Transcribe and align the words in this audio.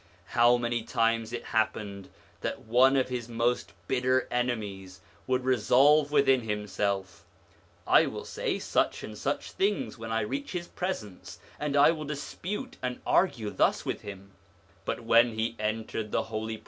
How 0.29 0.57
many 0.57 0.81
times 0.81 1.31
it 1.31 1.43
happened 1.53 2.09
that 2.39 2.61
one 2.61 2.95
of 2.97 3.09
his 3.09 3.29
most 3.29 3.73
bitter 3.87 4.27
enemies 4.31 4.99
would 5.27 5.43
resolve 5.43 6.11
within 6.11 6.41
himself:' 6.41 7.23
I 7.87 8.07
will 8.07 8.25
say 8.25 8.57
such 8.57 9.03
and 9.03 9.15
such 9.15 9.51
things 9.51 9.99
when 9.99 10.11
I 10.11 10.21
reach 10.21 10.53
his 10.53 10.67
presence, 10.67 11.37
and 11.59 11.77
I 11.77 11.91
will 11.91 12.05
dispute 12.05 12.77
and 12.81 12.99
argue 13.05 13.51
thus 13.51 13.85
with 13.85 14.01
him,' 14.01 14.31
but 14.85 15.01
when 15.01 15.35
he 15.37 15.55
entered 15.59 16.11
the 16.11 16.23
Holy 16.23 16.55
1 16.55 16.55
Wali. 16.55 16.59